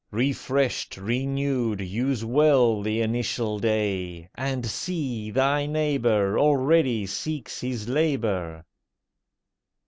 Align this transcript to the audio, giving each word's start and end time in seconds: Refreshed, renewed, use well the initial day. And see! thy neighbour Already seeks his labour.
Refreshed, 0.09 0.97
renewed, 0.97 1.79
use 1.79 2.25
well 2.25 2.81
the 2.81 3.01
initial 3.01 3.59
day. 3.59 4.27
And 4.33 4.65
see! 4.65 5.29
thy 5.29 5.67
neighbour 5.67 6.39
Already 6.39 7.05
seeks 7.05 7.61
his 7.61 7.87
labour. 7.87 8.65